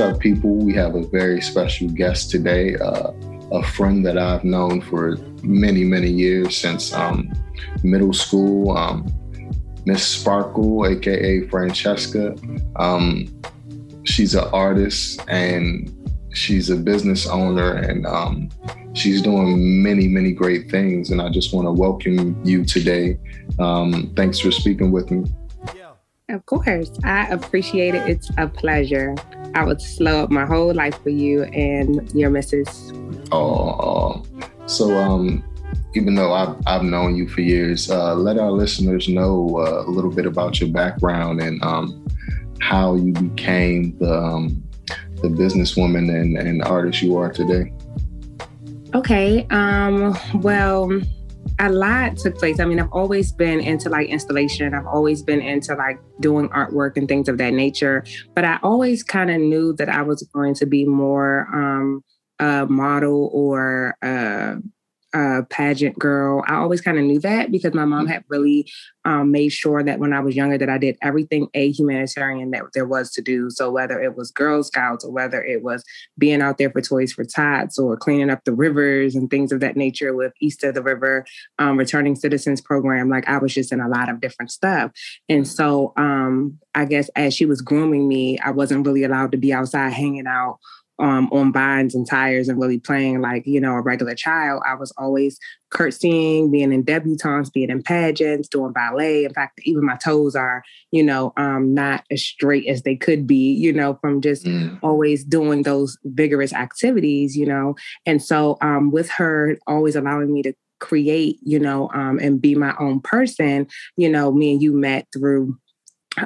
[0.00, 0.56] Up, people?
[0.56, 3.12] We have a very special guest today, uh,
[3.52, 7.30] a friend that I've known for many, many years since um,
[7.82, 8.74] middle school.
[8.74, 9.06] Um,
[9.84, 12.34] Miss Sparkle, aka Franceska.
[12.76, 13.28] Um,
[14.04, 15.94] she's an artist and
[16.32, 18.48] she's a business owner, and um,
[18.94, 21.10] she's doing many, many great things.
[21.10, 23.18] And I just want to welcome you today.
[23.58, 25.30] Um, thanks for speaking with me.
[26.30, 26.90] Of course.
[27.04, 28.08] I appreciate it.
[28.08, 29.16] It's a pleasure.
[29.54, 32.92] I would slow up my whole life for you and your missus.
[33.32, 34.22] Oh,
[34.66, 35.42] so um,
[35.94, 39.90] even though I've, I've known you for years, uh, let our listeners know uh, a
[39.90, 42.06] little bit about your background and um,
[42.60, 44.62] how you became the, um,
[45.22, 47.72] the businesswoman and, and artist you are today.
[48.94, 49.46] Okay.
[49.50, 51.00] Um, well,
[51.58, 52.60] a lot took place.
[52.60, 54.74] I mean, I've always been into like installation.
[54.74, 58.04] I've always been into like doing artwork and things of that nature.
[58.34, 62.02] But I always kind of knew that I was going to be more um,
[62.38, 63.96] a model or
[65.12, 66.44] a pageant girl.
[66.46, 68.70] I always kind of knew that because my mom had really
[69.04, 72.64] um, made sure that when I was younger that I did everything a humanitarian that
[72.74, 73.50] there was to do.
[73.50, 75.82] So whether it was Girl Scouts or whether it was
[76.18, 79.60] being out there for Toys for Tots or cleaning up the rivers and things of
[79.60, 81.24] that nature with East of the River
[81.58, 84.92] um, Returning Citizens Program, like I was just in a lot of different stuff.
[85.28, 89.38] And so um, I guess as she was grooming me, I wasn't really allowed to
[89.38, 90.58] be outside hanging out
[91.00, 94.62] um, on vines and tires and really playing like, you know, a regular child.
[94.66, 95.38] I was always
[95.70, 99.24] curtsying, being in debutantes, being in pageants, doing ballet.
[99.24, 103.26] In fact, even my toes are, you know, um, not as straight as they could
[103.26, 104.78] be, you know, from just mm.
[104.82, 107.74] always doing those vigorous activities, you know.
[108.06, 112.54] And so um, with her always allowing me to create, you know, um, and be
[112.54, 115.56] my own person, you know, me and you met through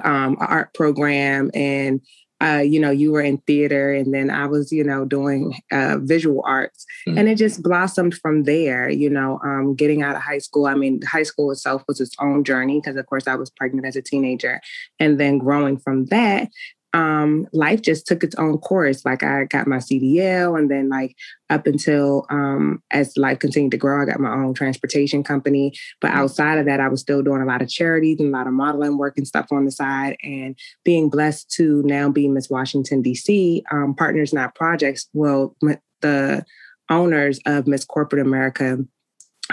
[0.03, 2.01] um, art program and
[2.43, 5.99] uh, you know, you were in theater and then I was, you know, doing uh,
[6.01, 6.85] visual arts.
[7.07, 7.19] Mm-hmm.
[7.19, 10.67] And it just blossomed from there, you know, um, getting out of high school.
[10.67, 13.87] I mean, high school itself was its own journey because, of course, I was pregnant
[13.87, 14.61] as a teenager.
[14.99, 16.49] And then growing from that,
[16.95, 19.05] um, life just took its own course.
[19.05, 21.17] Like I got my CDL, and then like
[21.51, 25.75] up until um, as life continued to grow, I got my own transportation company.
[26.01, 26.21] But mm-hmm.
[26.21, 28.53] outside of that, I was still doing a lot of charities and a lot of
[28.53, 30.17] modeling work and stuff on the side.
[30.23, 33.65] And being blessed to now be Miss Washington D.C.
[33.73, 35.09] Um, Partners Not Projects.
[35.13, 35.57] Well,
[36.01, 36.45] the
[36.89, 38.79] owners of Miss Corporate America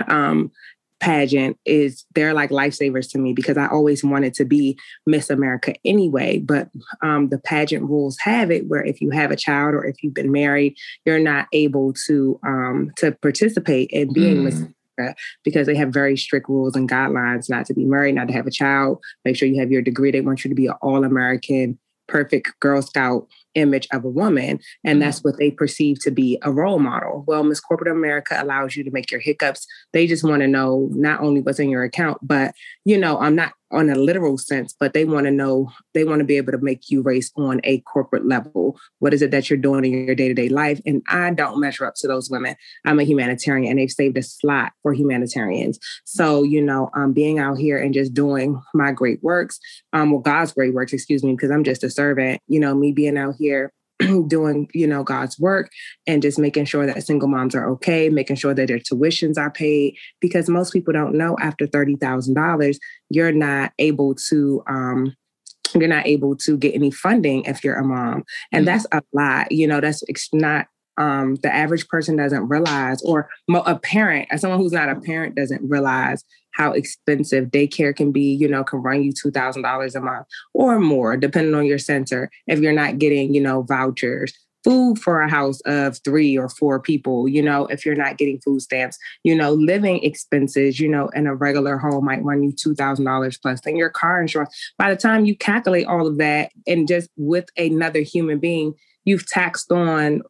[0.07, 0.51] um,
[1.01, 5.73] pageant is they're like lifesavers to me because I always wanted to be Miss America
[5.83, 6.39] anyway.
[6.39, 6.69] But
[7.01, 10.13] um, the pageant rules have it where if you have a child or if you've
[10.13, 14.43] been married, you're not able to um, to participate in being mm.
[14.43, 18.27] Miss America because they have very strict rules and guidelines not to be married, not
[18.27, 18.99] to have a child.
[19.25, 20.11] Make sure you have your degree.
[20.11, 24.59] They want you to be an all American, perfect Girl Scout image of a woman.
[24.83, 24.99] And mm-hmm.
[24.99, 27.23] that's what they perceive to be a role model.
[27.27, 29.65] Well, Miss Corporate America allows you to make your hiccups.
[29.93, 32.53] They just want to know not only what's in your account, but,
[32.85, 36.19] you know, I'm not on a literal sense, but they want to know, they want
[36.19, 38.77] to be able to make you race on a corporate level.
[38.99, 40.81] What is it that you're doing in your day to day life?
[40.85, 42.55] And I don't measure up to those women.
[42.85, 45.79] I'm a humanitarian and they've saved a slot for humanitarians.
[46.05, 49.59] So, you know, um, being out here and just doing my great works,
[49.93, 52.91] um, well, God's great works, excuse me, because I'm just a servant, you know, me
[52.91, 53.71] being out here
[54.27, 55.69] doing you know god's work
[56.07, 59.51] and just making sure that single moms are okay making sure that their tuitions are
[59.51, 62.77] paid because most people don't know after $30000
[63.09, 65.15] you're not able to um,
[65.75, 68.77] you're not able to get any funding if you're a mom and mm-hmm.
[68.77, 70.03] that's a lot you know that's
[70.33, 70.67] not
[70.97, 73.29] um, the average person doesn't realize or
[73.65, 78.33] a parent as someone who's not a parent doesn't realize how expensive daycare can be,
[78.33, 82.59] you know, can run you $2,000 a month or more, depending on your center, if
[82.59, 84.33] you're not getting, you know, vouchers.
[84.63, 88.39] Food for a house of three or four people, you know, if you're not getting
[88.45, 92.51] food stamps, you know, living expenses, you know, in a regular home might run you
[92.51, 93.61] $2,000 plus.
[93.61, 97.49] Then your car insurance, by the time you calculate all of that and just with
[97.57, 100.21] another human being, you've taxed on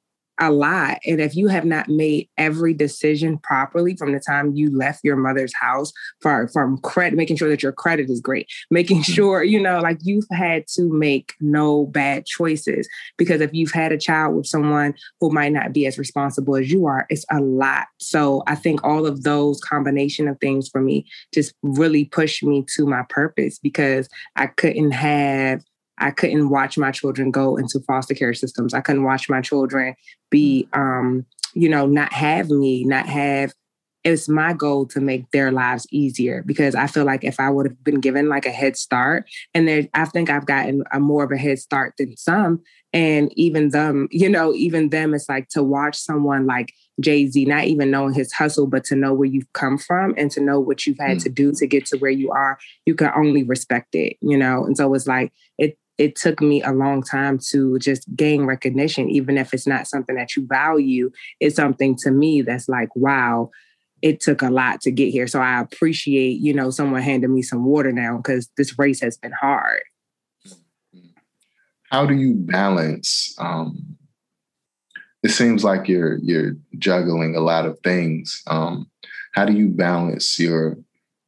[0.41, 0.97] a lot.
[1.05, 5.15] And if you have not made every decision properly from the time you left your
[5.15, 9.13] mother's house for from credit, making sure that your credit is great, making mm-hmm.
[9.13, 12.89] sure, you know, like you've had to make no bad choices.
[13.17, 16.71] Because if you've had a child with someone who might not be as responsible as
[16.71, 17.85] you are, it's a lot.
[17.99, 22.65] So I think all of those combination of things for me just really pushed me
[22.75, 25.63] to my purpose because I couldn't have
[26.01, 28.73] I couldn't watch my children go into foster care systems.
[28.73, 29.95] I couldn't watch my children
[30.29, 33.53] be, um, you know, not have me, not have.
[34.03, 37.67] It's my goal to make their lives easier because I feel like if I would
[37.67, 41.23] have been given like a head start, and there, I think I've gotten a more
[41.23, 42.63] of a head start than some.
[42.93, 47.45] And even them, you know, even them, it's like to watch someone like Jay Z,
[47.45, 50.59] not even knowing his hustle, but to know where you've come from and to know
[50.59, 51.23] what you've had mm.
[51.23, 54.65] to do to get to where you are, you can only respect it, you know?
[54.65, 59.07] And so it's like, it, it took me a long time to just gain recognition,
[59.07, 61.11] even if it's not something that you value.
[61.39, 63.51] It's something to me that's like, wow,
[64.01, 65.27] it took a lot to get here.
[65.27, 69.15] So I appreciate, you know, someone handing me some water now because this race has
[69.15, 69.81] been hard.
[71.91, 73.35] How do you balance?
[73.37, 73.95] Um,
[75.21, 78.41] it seems like you're you're juggling a lot of things.
[78.47, 78.89] Um,
[79.33, 80.79] how do you balance your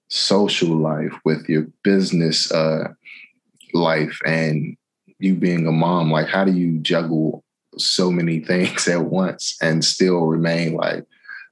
[0.10, 2.88] social life with your business uh,
[3.74, 4.78] life and
[5.20, 7.44] you being a mom like how do you juggle
[7.78, 11.06] so many things at once and still remain like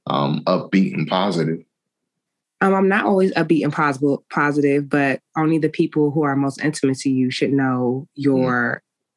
[0.06, 1.62] um, upbeat and positive
[2.62, 6.62] um, I'm not always upbeat and positive, positive, but only the people who are most
[6.62, 8.76] intimate to you should know your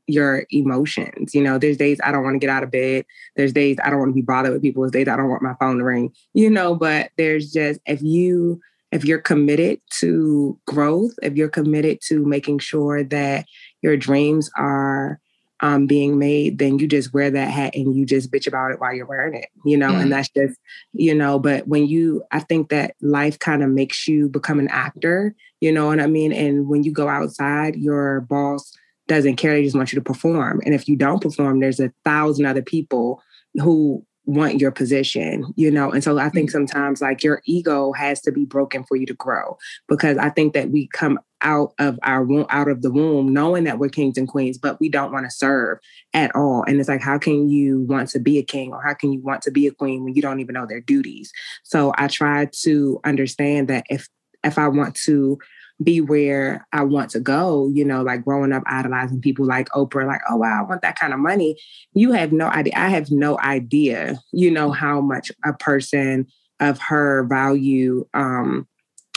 [0.09, 0.13] mm.
[0.13, 1.35] your emotions.
[1.35, 3.05] You know, there's days I don't want to get out of bed.
[3.35, 4.81] There's days I don't want to be bothered with people.
[4.81, 6.11] There's days I don't want my phone to ring.
[6.33, 8.61] You know, but there's just if you
[8.95, 13.45] if you're committed to growth, if you're committed to making sure that
[13.81, 15.19] your dreams are
[15.59, 18.79] um, being made, then you just wear that hat and you just bitch about it
[18.79, 20.01] while you're wearing it, you know, mm.
[20.01, 20.57] and that's just,
[20.93, 24.69] you know, but when you, I think that life kind of makes you become an
[24.69, 26.31] actor, you know what I mean?
[26.31, 28.71] And when you go outside, your boss
[29.07, 30.61] doesn't care, they just want you to perform.
[30.65, 33.21] And if you don't perform, there's a thousand other people
[33.55, 35.91] who want your position, you know?
[35.91, 36.65] And so I think mm-hmm.
[36.67, 39.57] sometimes like your ego has to be broken for you to grow
[39.87, 43.65] because I think that we come out of our womb, out of the womb knowing
[43.65, 45.77] that we're kings and queens, but we don't want to serve
[46.13, 46.63] at all.
[46.67, 49.21] And it's like, how can you want to be a king or how can you
[49.21, 51.31] want to be a queen when you don't even know their duties?
[51.63, 54.07] So I try to understand that if
[54.43, 55.39] if I want to
[55.83, 60.07] be where I want to go, you know, like growing up idolizing people like Oprah,
[60.07, 61.57] like, oh, wow, I want that kind of money.
[61.93, 62.73] You have no idea.
[62.77, 66.27] I have no idea, you know, how much a person
[66.59, 68.67] of her value, um,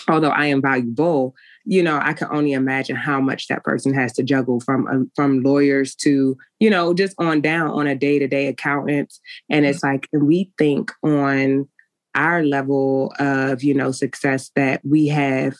[0.09, 1.35] although I am valuable,
[1.65, 5.05] you know, I can only imagine how much that person has to juggle from uh,
[5.15, 9.21] from lawyers to, you know, just on down on a day to day accountants.
[9.49, 11.69] And it's like, we think on
[12.15, 15.55] our level of, you know, success that we have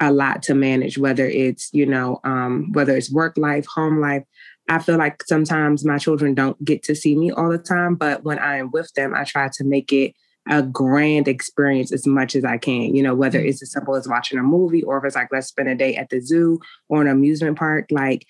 [0.00, 4.24] a lot to manage, whether it's, you know, um, whether it's work life, home life.
[4.68, 8.24] I feel like sometimes my children don't get to see me all the time, but
[8.24, 10.14] when I am with them, I try to make it
[10.48, 14.08] a grand experience as much as I can, you know, whether it's as simple as
[14.08, 17.02] watching a movie or if it's like, let's spend a day at the zoo or
[17.02, 17.86] an amusement park.
[17.90, 18.26] Like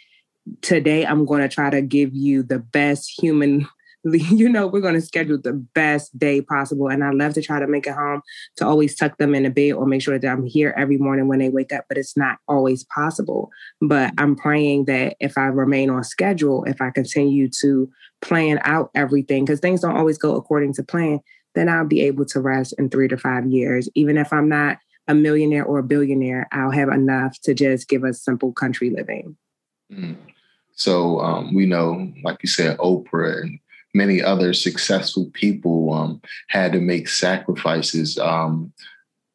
[0.61, 3.67] today, I'm going to try to give you the best human
[4.13, 6.89] you know, we're going to schedule the best day possible.
[6.89, 8.21] And I love to try to make it home
[8.57, 11.27] to always tuck them in a bed or make sure that I'm here every morning
[11.27, 13.51] when they wake up, but it's not always possible.
[13.81, 18.91] But I'm praying that if I remain on schedule, if I continue to plan out
[18.95, 21.21] everything, because things don't always go according to plan,
[21.55, 23.89] then I'll be able to rest in three to five years.
[23.95, 28.05] Even if I'm not a millionaire or a billionaire, I'll have enough to just give
[28.05, 29.37] us simple country living.
[29.91, 30.17] Mm.
[30.75, 33.59] So um, we know, like you said, Oprah and
[33.95, 38.19] many other successful people um, had to make sacrifices.
[38.19, 38.73] Um,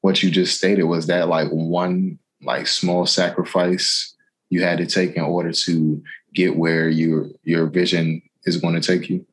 [0.02, 4.16] what you just stated was that like one like small sacrifice
[4.50, 6.02] you had to take in order to
[6.34, 9.26] get where your your vision is going to take you.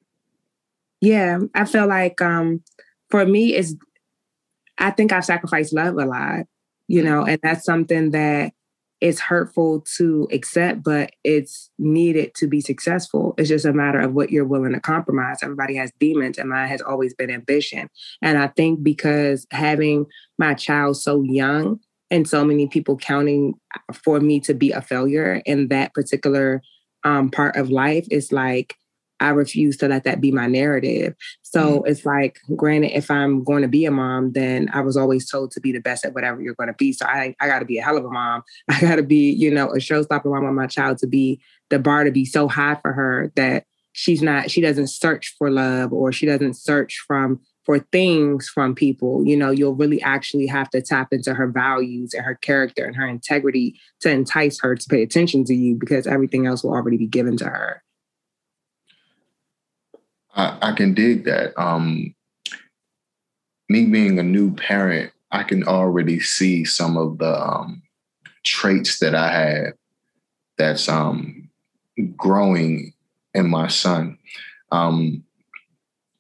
[1.01, 2.63] Yeah, I feel like um,
[3.11, 3.75] for me, it's
[4.79, 6.47] I think I've sacrificed love a lot,
[6.89, 8.53] you know, and that's something that
[9.01, 13.35] it's hurtful to accept, but it's needed to be successful.
[13.37, 15.39] It's just a matter of what you're willing to compromise.
[15.43, 17.89] Everybody has demons, and mine has always been ambition.
[18.23, 20.07] And I think because having
[20.39, 23.55] my child so young and so many people counting
[23.93, 26.63] for me to be a failure in that particular
[27.05, 28.77] um, part of life is like
[29.21, 31.15] I refuse to let that be my narrative.
[31.43, 31.83] So mm.
[31.87, 35.53] it's like, granted, if I'm going to be a mom, then I was always told
[35.53, 36.93] to be the best at whatever you're going to be.
[36.93, 38.43] So I, I got to be a hell of a mom.
[38.69, 41.79] I got to be, you know, a showstopper mom on my child to be the
[41.79, 43.65] bar to be so high for her that
[43.97, 48.75] she's not she doesn't search for love or she doesn't search from for things from
[48.75, 52.85] people you know you'll really actually have to tap into her values and her character
[52.85, 56.73] and her integrity to entice her to pay attention to you because everything else will
[56.73, 57.83] already be given to her
[60.37, 62.15] i, I can dig that um
[63.69, 67.83] me being a new parent i can already see some of the um
[68.45, 69.73] traits that i have
[70.57, 71.47] that's um
[72.17, 72.93] growing
[73.37, 74.19] in my son.
[74.73, 75.23] Um,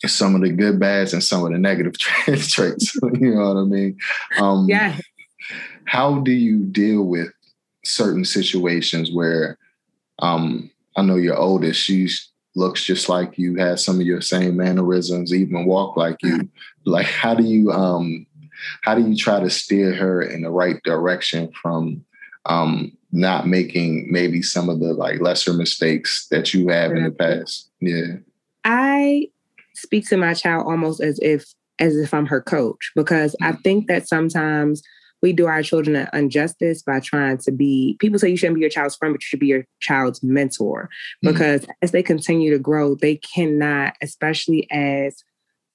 [0.04, 2.94] some of the good bads and some of the negative traits.
[3.18, 3.98] you know what I mean?
[4.38, 4.98] Um, yeah.
[5.86, 7.28] How do you deal with
[7.84, 9.58] certain situations where
[10.18, 12.08] um, I know your oldest, she
[12.56, 16.48] looks just like you, has some of your same mannerisms, even walk like you.
[16.84, 18.26] Like, how do you um,
[18.82, 22.04] how do you try to steer her in the right direction from
[22.46, 27.10] um, not making maybe some of the like lesser mistakes that you have in the
[27.10, 27.70] past.
[27.80, 28.16] Yeah.
[28.64, 29.28] I
[29.74, 33.60] speak to my child almost as if as if I'm her coach because I mm-hmm.
[33.62, 34.82] think that sometimes
[35.22, 38.60] we do our children an injustice by trying to be people say you shouldn't be
[38.60, 40.88] your child's friend but you should be your child's mentor
[41.24, 41.32] mm-hmm.
[41.32, 41.72] because mm-hmm.
[41.82, 45.22] as they continue to grow they cannot especially as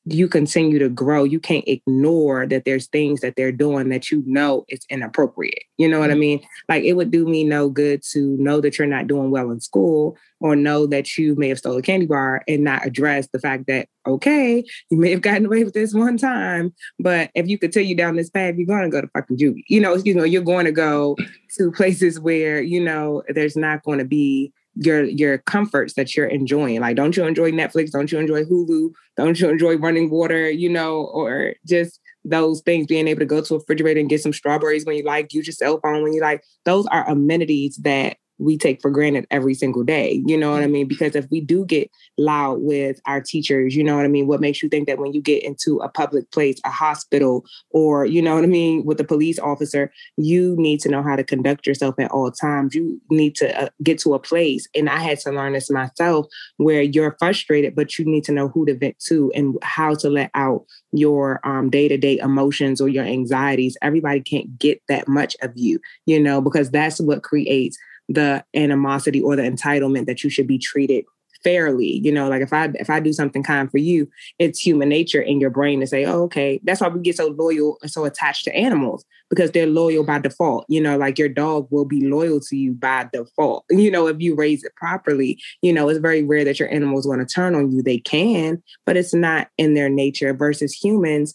[0.06, 4.24] you continue to grow, you can't ignore that there's things that they're doing that you
[4.26, 5.64] know it's inappropriate.
[5.78, 6.20] You know what I mm-hmm.
[6.20, 6.48] mean?
[6.68, 9.60] Like it would do me no good to know that you're not doing well in
[9.60, 13.40] school or know that you may have stole a candy bar and not address the
[13.40, 17.60] fact that, okay, you may have gotten away with this one time, but if you
[17.60, 19.64] continue down this path, you're going to go to fucking juvie.
[19.68, 21.16] You know, you know, you're going to go
[21.58, 26.28] to places where, you know, there's not going to be your your comforts that you're
[26.28, 26.80] enjoying.
[26.80, 27.92] Like, don't you enjoy Netflix?
[27.92, 28.92] Don't you enjoy Hulu?
[29.18, 30.50] Don't you enjoy running water?
[30.50, 34.22] You know, or just those things, being able to go to a refrigerator and get
[34.22, 36.44] some strawberries when you like, use your cell phone when you like.
[36.66, 40.22] Those are amenities that we take for granted every single day.
[40.26, 40.88] You know what I mean?
[40.88, 44.28] Because if we do get loud with our teachers, you know what I mean?
[44.28, 48.06] What makes you think that when you get into a public place, a hospital, or,
[48.06, 51.24] you know what I mean, with a police officer, you need to know how to
[51.24, 52.74] conduct yourself at all times.
[52.74, 54.68] You need to uh, get to a place.
[54.76, 56.26] And I had to learn this myself
[56.58, 60.10] where you're frustrated, but you need to know who to vent to and how to
[60.10, 63.78] let out your day to day emotions or your anxieties.
[63.82, 67.78] Everybody can't get that much of you, you know, because that's what creates
[68.14, 71.06] the animosity or the entitlement that you should be treated
[71.44, 72.00] fairly.
[72.04, 75.22] You know like if i if i do something kind for you it's human nature
[75.22, 76.60] in your brain to say oh okay.
[76.64, 80.20] That's why we get so loyal and so attached to animals because they're loyal by
[80.20, 80.66] default.
[80.68, 83.66] You know like your dog will be loyal to you by default.
[83.82, 87.08] You know if you raise it properly you know it's very rare that your animals
[87.08, 87.82] want to turn on you.
[87.82, 91.34] They can but it's not in their nature versus humans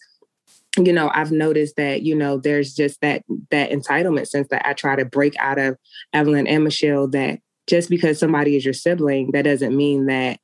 [0.77, 4.73] you know i've noticed that you know there's just that that entitlement sense that i
[4.73, 5.77] try to break out of
[6.13, 10.39] evelyn and michelle that just because somebody is your sibling that doesn't mean that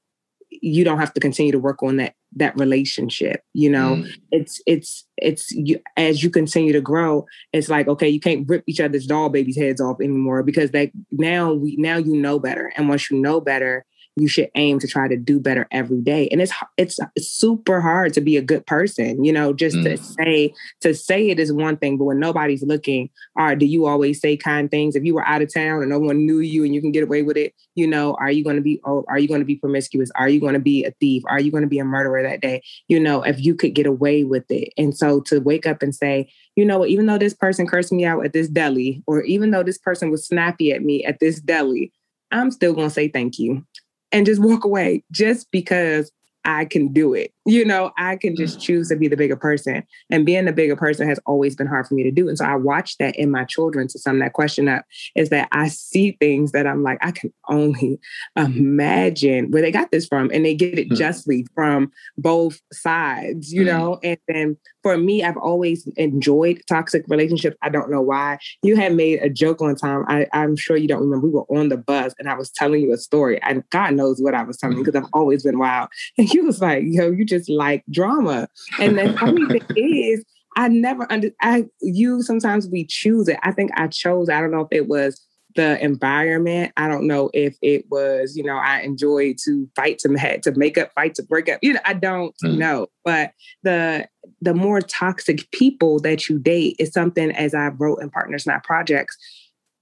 [0.61, 4.09] you don't have to continue to work on that that relationship you know mm.
[4.31, 8.63] it's it's it's you, as you continue to grow it's like okay you can't rip
[8.67, 12.71] each other's doll babies heads off anymore because they now we now you know better
[12.75, 16.27] and once you know better you should aim to try to do better every day.
[16.31, 19.83] And it's it's, super hard to be a good person you know just mm.
[19.83, 23.65] to say to say it is one thing but when nobody's looking all right do
[23.65, 24.95] you always say kind things?
[24.95, 27.03] If you were out of town and no one knew you and you can get
[27.03, 29.45] away with it you know are you going to be oh, are you going to
[29.45, 30.11] be promiscuous?
[30.15, 31.23] Are you going to be a thief?
[31.27, 32.61] Are you going to be a murderer that day?
[32.87, 34.73] You know if you could get away with it.
[34.77, 36.89] And so to wake up and say you know what?
[36.89, 40.11] Even though this person cursed me out at this deli or even though this person
[40.11, 41.91] was snappy at me at this deli
[42.31, 43.65] I'm still going to say thank you
[44.13, 46.11] and just walk away just because
[46.45, 47.33] I can do it.
[47.45, 48.61] You know, I can just mm.
[48.61, 49.83] choose to be the bigger person.
[50.09, 52.29] And being the bigger person has always been hard for me to do.
[52.29, 54.85] And so I watch that in my children to sum that question up
[55.15, 57.99] is that I see things that I'm like, I can only
[58.37, 60.31] imagine where they got this from.
[60.33, 60.95] And they get it mm-hmm.
[60.95, 63.77] justly from both sides, you mm-hmm.
[63.77, 63.99] know?
[64.03, 67.57] And then for me, I've always enjoyed toxic relationships.
[67.61, 68.37] I don't know why.
[68.61, 70.03] You had made a joke one time.
[70.07, 71.27] I, am sure you don't remember.
[71.27, 73.41] We were on the bus and I was telling you a story.
[73.41, 75.89] And God knows what I was telling you because I've always been wild.
[76.17, 78.47] And he was like, yo, you just like drama.
[78.79, 80.23] And the funny thing is,
[80.55, 83.39] I never under I you sometimes we choose it.
[83.43, 85.19] I think I chose, I don't know if it was
[85.55, 86.71] the environment.
[86.77, 90.77] I don't know if it was, you know, I enjoyed to fight to to make
[90.77, 91.59] up, fight to break up.
[91.61, 92.57] You know, I don't mm.
[92.57, 92.87] know.
[93.03, 93.31] But
[93.63, 94.07] the
[94.41, 98.63] the more toxic people that you date is something as I wrote in Partners Not
[98.63, 99.17] Projects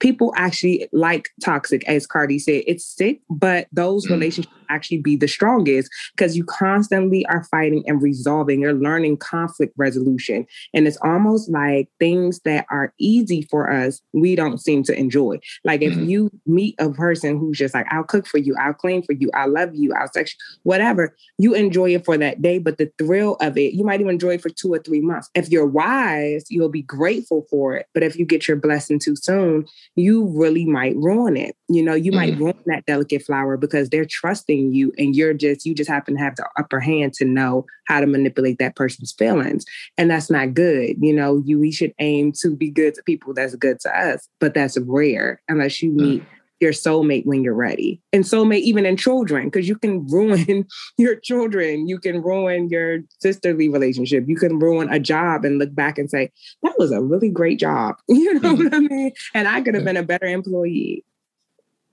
[0.01, 2.63] people actually like toxic, as Cardi said.
[2.67, 4.11] It's sick, but those mm.
[4.11, 8.61] relationships actually be the strongest because you constantly are fighting and resolving.
[8.61, 10.45] You're learning conflict resolution.
[10.73, 15.39] And it's almost like things that are easy for us, we don't seem to enjoy.
[15.63, 16.09] Like if mm-hmm.
[16.09, 19.29] you meet a person who's just like, I'll cook for you, I'll clean for you,
[19.33, 22.59] I love you, I'll sex whatever, you enjoy it for that day.
[22.59, 25.29] But the thrill of it, you might even enjoy it for two or three months.
[25.35, 27.87] If you're wise, you'll be grateful for it.
[27.93, 31.55] But if you get your blessing too soon, you really might ruin it.
[31.67, 32.19] You know, you mm-hmm.
[32.19, 36.15] might ruin that delicate flower because they're trusting you and you're just, you just happen
[36.15, 39.65] to have the upper hand to know how to manipulate that person's feelings.
[39.97, 40.95] And that's not good.
[40.99, 44.27] You know, you we should aim to be good to people that's good to us,
[44.39, 47.99] but that's rare unless you meet mm-hmm your soulmate when you're ready.
[48.13, 50.65] And soulmate even in children, because you can ruin
[50.97, 51.87] your children.
[51.87, 54.25] You can ruin your sisterly relationship.
[54.27, 57.59] You can ruin a job and look back and say, that was a really great
[57.59, 57.95] job.
[58.21, 58.63] You know mm-hmm.
[58.65, 59.11] what I mean?
[59.33, 61.03] And I could have been a better employee.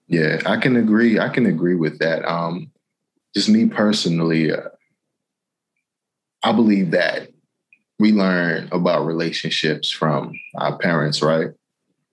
[0.08, 1.18] Yeah, I can agree.
[1.18, 2.24] I can agree with that.
[2.24, 2.70] Um,
[3.34, 4.68] just me personally, uh,
[6.42, 7.28] I believe that
[7.98, 11.48] we learn about relationships from our parents, right?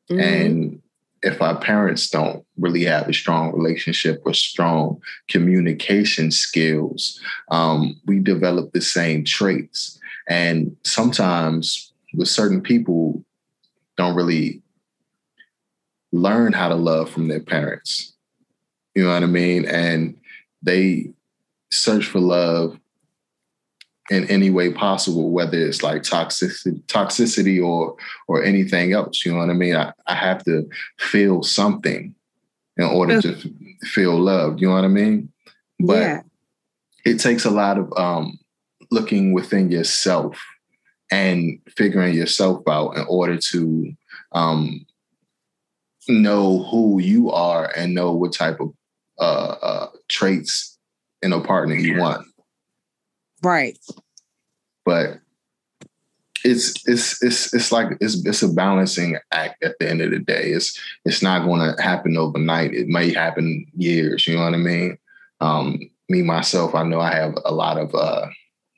[0.10, 0.20] Mm-hmm.
[0.20, 0.82] And
[1.22, 5.00] if our parents don't really have a strong relationship or strong
[5.30, 10.00] communication skills, um, we develop the same traits.
[10.28, 13.24] And sometimes with certain people,
[13.98, 14.62] don't really
[16.16, 18.14] learn how to love from their parents.
[18.96, 19.66] You know what I mean?
[19.66, 20.18] And
[20.62, 21.12] they
[21.72, 22.80] search for love
[24.10, 27.96] in any way possible, whether it's like toxicity, toxicity or
[28.28, 29.26] or anything else.
[29.26, 29.76] You know what I mean?
[29.76, 30.70] I, I have to
[31.00, 32.14] feel something
[32.78, 34.62] in order to f- feel loved.
[34.62, 35.32] You know what I mean?
[35.80, 36.22] But yeah.
[37.04, 38.40] it takes a lot of um,
[38.92, 40.40] looking within yourself
[41.12, 43.94] and figuring yourself out in order to
[44.32, 44.86] um,
[46.08, 48.74] know who you are and know what type of
[49.20, 50.78] uh, uh, traits
[51.22, 52.28] in a partner you want.
[53.44, 53.78] Right.
[54.86, 55.20] But
[56.44, 60.20] it's it's it's it's like it's it's a balancing act at the end of the
[60.20, 60.52] day.
[60.52, 62.74] It's it's not going to happen overnight.
[62.74, 64.28] It may happen years.
[64.28, 64.98] You know what I mean?
[65.42, 68.28] Um, me myself, I know I have a lot of uh,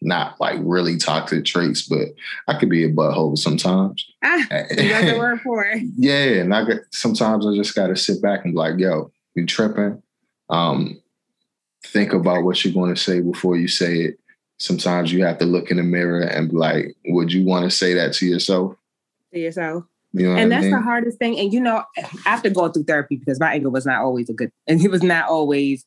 [0.08, 2.08] not like really toxic traits, but
[2.48, 4.06] I could be a butthole sometimes.
[4.24, 5.84] Ah, you got the word for it.
[5.98, 9.12] yeah, and I get sometimes I just got to sit back and be like, "Yo,
[9.36, 10.02] you tripping?"
[10.50, 11.02] Um,
[11.84, 14.20] think about what you're going to say before you say it
[14.58, 17.76] sometimes you have to look in the mirror and be like, would you want to
[17.76, 18.76] say that to yourself?
[19.34, 19.84] To yourself.
[20.14, 20.72] You know and that's I mean?
[20.72, 21.38] the hardest thing.
[21.38, 21.84] And you know,
[22.26, 25.04] after going through therapy, because my anger was not always a good, and it was
[25.04, 25.86] not always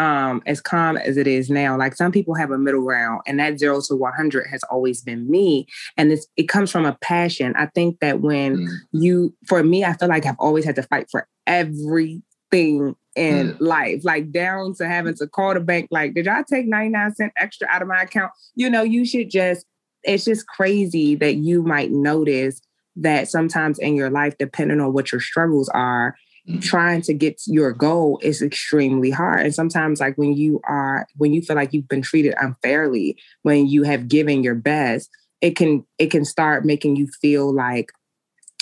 [0.00, 1.76] um, as calm as it is now.
[1.76, 5.30] Like some people have a middle ground, and that zero to 100 has always been
[5.30, 5.66] me.
[5.98, 7.54] And it's, it comes from a passion.
[7.56, 8.68] I think that when mm.
[8.92, 13.56] you, for me, I feel like I've always had to fight for everything in mm.
[13.60, 17.32] life, like down to having to call the bank, like, did y'all take 99 cent
[17.36, 18.32] extra out of my account?
[18.54, 19.66] You know, you should just,
[20.02, 22.62] it's just crazy that you might notice
[22.96, 26.16] that sometimes in your life, depending on what your struggles are.
[26.60, 29.40] Trying to get your goal is extremely hard.
[29.40, 33.66] And sometimes, like when you are, when you feel like you've been treated unfairly, when
[33.66, 35.10] you have given your best,
[35.40, 37.90] it can it can start making you feel like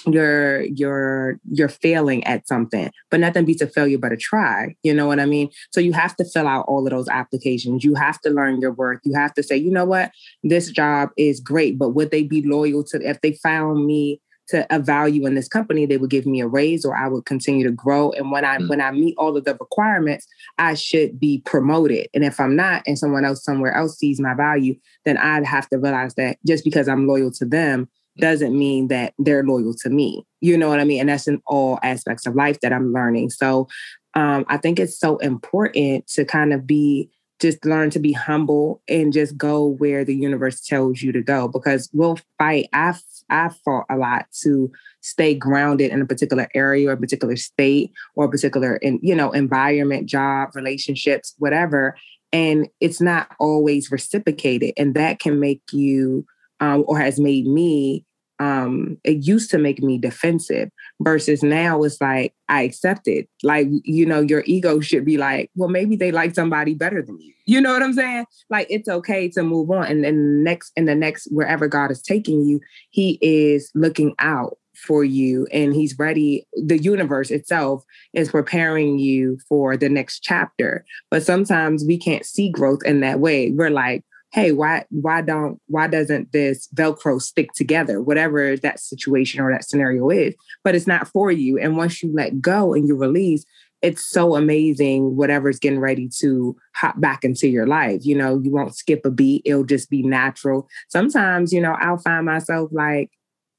[0.07, 2.91] you're you're you're failing at something.
[3.11, 4.77] But nothing beats a failure but a try.
[4.83, 5.51] You know what i mean?
[5.73, 7.85] So you have to fill out all of those applications.
[7.85, 9.01] You have to learn your worth.
[9.05, 10.13] You have to say you know what?
[10.43, 14.67] This job is great but would they be loyal to if they found me to
[14.75, 17.65] a value in this company they would give me a raise or i would continue
[17.65, 18.69] to grow and when i mm-hmm.
[18.69, 20.27] when i meet all of the requirements
[20.59, 24.35] i should be promoted and if i'm not and someone else somewhere else sees my
[24.35, 28.89] value then i'd have to realize that just because i'm loyal to them doesn't mean
[28.89, 30.27] that they're loyal to me.
[30.41, 31.01] You know what I mean?
[31.01, 33.31] And that's in all aspects of life that I'm learning.
[33.31, 33.69] So
[34.15, 38.83] um, I think it's so important to kind of be just learn to be humble
[38.89, 42.69] and just go where the universe tells you to go because we'll fight.
[42.73, 47.37] I've I've fought a lot to stay grounded in a particular area or a particular
[47.37, 51.97] state or a particular in, you know, environment, job, relationships, whatever.
[52.33, 54.73] And it's not always reciprocated.
[54.77, 56.27] And that can make you
[56.61, 58.05] um, or has made me
[58.41, 60.71] um it used to make me defensive
[61.01, 63.29] versus now it's like i accept it.
[63.43, 67.21] Like you know your ego should be like well maybe they like somebody better than
[67.21, 67.33] you.
[67.47, 68.27] You know what i'm saying?
[68.51, 69.87] Like it's okay to move on.
[69.87, 74.59] And then next in the next wherever god is taking you he is looking out
[74.79, 77.83] for you and he's ready the universe itself
[78.15, 80.85] is preparing you for the next chapter.
[81.11, 83.51] But sometimes we can't see growth in that way.
[83.51, 89.41] We're like hey why why don't why doesn't this velcro stick together whatever that situation
[89.41, 92.87] or that scenario is but it's not for you and once you let go and
[92.87, 93.45] you release
[93.83, 98.05] it's so amazing whatever's getting ready to hop back into your life.
[98.05, 100.69] You know, you won't skip a beat, it'll just be natural.
[100.89, 103.11] Sometimes, you know, I'll find myself like,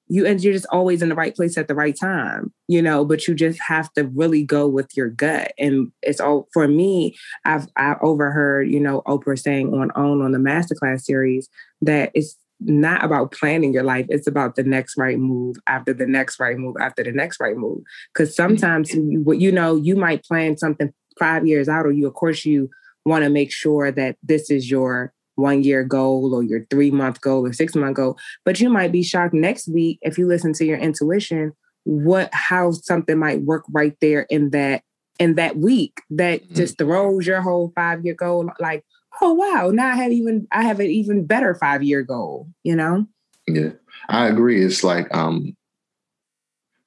[0.09, 3.05] you and you're just always in the right place at the right time, you know,
[3.05, 5.53] but you just have to really go with your gut.
[5.59, 10.31] And it's all for me, I've I overheard, you know, Oprah saying on OWN on
[10.31, 11.47] the masterclass series
[11.81, 14.07] that it's not about planning your life.
[14.09, 17.55] It's about the next right move after the next right move after the next right
[17.55, 17.81] move.
[18.13, 18.57] Because mm-hmm.
[18.57, 22.45] sometimes you, you know you might plan something five years out, or you of course
[22.45, 22.69] you
[23.05, 27.21] want to make sure that this is your one year goal or your three month
[27.21, 28.17] goal or six month goal.
[28.45, 31.53] But you might be shocked next week if you listen to your intuition
[31.85, 34.83] what how something might work right there in that
[35.17, 36.53] in that week that mm-hmm.
[36.53, 38.83] just throws your whole five year goal like
[39.21, 42.75] oh wow, now I have even I have an even better five year goal, you
[42.75, 43.05] know?
[43.47, 43.71] Yeah.
[44.07, 44.63] I agree.
[44.63, 45.55] It's like um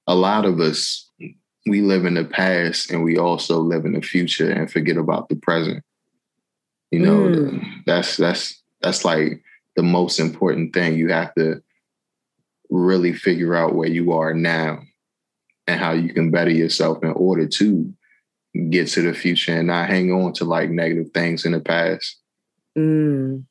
[0.06, 1.08] a lot of us
[1.66, 5.28] we live in the past and we also live in the future and forget about
[5.28, 5.84] the present.
[6.92, 7.64] You know, mm.
[7.86, 9.42] that's that's that's like
[9.76, 10.96] the most important thing.
[10.96, 11.62] You have to
[12.70, 14.82] really figure out where you are now
[15.66, 17.92] and how you can better yourself in order to
[18.70, 22.18] get to the future and not hang on to like negative things in the past.
[22.76, 23.44] Mm.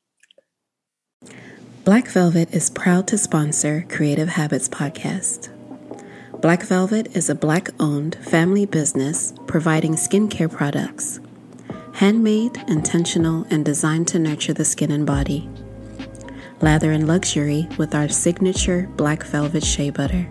[1.83, 5.49] Black Velvet is proud to sponsor Creative Habits Podcast.
[6.41, 11.19] Black Velvet is a black owned family business providing skincare products.
[11.93, 15.49] Handmade, intentional, and designed to nurture the skin and body.
[16.61, 20.27] Lather in luxury with our signature Black Velvet Shea Butter.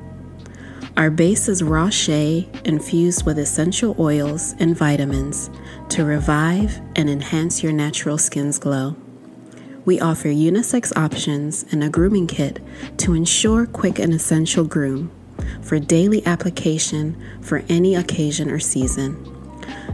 [0.97, 5.51] Our base is raw shea infused with essential oils and vitamins
[5.91, 8.97] to revive and enhance your natural skin's glow.
[9.85, 12.59] We offer unisex options and a grooming kit
[12.99, 15.13] to ensure quick and essential groom
[15.63, 19.40] for daily application for any occasion or season.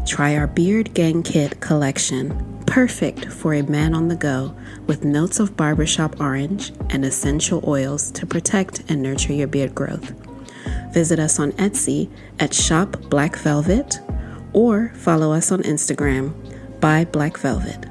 [0.06, 4.54] Try our Beard Gang Kit collection, perfect for a man on the go
[4.86, 10.12] with notes of barbershop orange and essential oils to protect and nurture your beard growth.
[10.94, 13.98] Visit us on Etsy at Shop Black Velvet
[14.52, 16.32] or follow us on Instagram
[16.80, 17.84] by Black Velvet.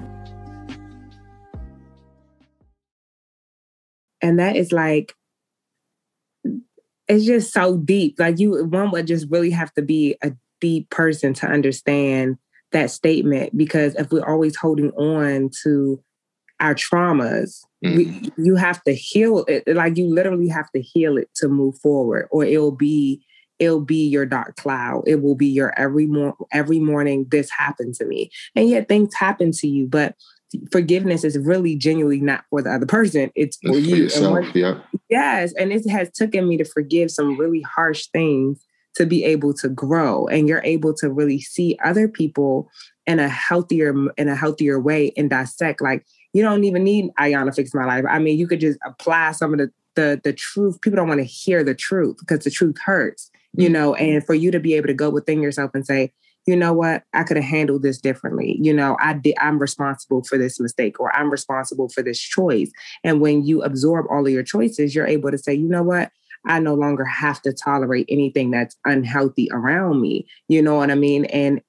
[4.21, 5.13] And that is like,
[7.07, 8.15] it's just so deep.
[8.17, 10.31] Like, you, one would just really have to be a
[10.89, 12.37] person to understand
[12.71, 16.01] that statement because if we're always holding on to
[16.59, 17.97] our traumas, mm-hmm.
[17.97, 19.63] we, you have to heal it.
[19.67, 23.21] Like, you literally have to heal it to move forward, or it'll be
[23.57, 25.03] it'll be your dark cloud.
[25.07, 28.29] It will be your every more every morning this happened to me.
[28.55, 30.15] And yet things happen to you, but
[30.71, 33.31] forgiveness is really genuinely not for the other person.
[33.35, 33.95] It's for it's you.
[33.95, 34.79] For yourself, and yeah.
[35.09, 35.53] Yes.
[35.57, 38.59] And it has taken me to forgive some really harsh things
[38.95, 40.27] to be able to grow.
[40.27, 42.69] And you're able to really see other people
[43.05, 47.55] in a healthier in a healthier way and dissect like you don't even need Iyanla
[47.55, 48.03] fix my life.
[48.09, 50.81] I mean, you could just apply some of the the the truth.
[50.81, 54.03] People don't want to hear the truth because the truth hurts you know, mm-hmm.
[54.03, 56.11] and for you to be able to go within yourself and say,
[56.45, 58.57] you know what, I could have handled this differently.
[58.61, 62.71] You know, I did, I'm responsible for this mistake or I'm responsible for this choice.
[63.03, 66.11] And when you absorb all of your choices, you're able to say, you know what,
[66.47, 70.27] I no longer have to tolerate anything that's unhealthy around me.
[70.47, 71.25] You know what I mean?
[71.25, 71.61] And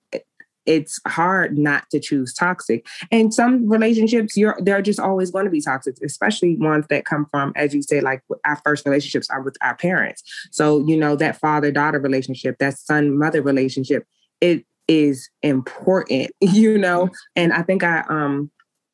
[0.66, 2.86] it's hard not to choose toxic.
[3.10, 7.26] And some relationships, you're they're just always going to be toxic, especially ones that come
[7.30, 10.22] from, as you say, like our first relationships are with our parents.
[10.50, 14.04] So you know that father daughter relationship, that son mother relationship,
[14.40, 17.08] it is important, you know.
[17.34, 18.50] And I think I um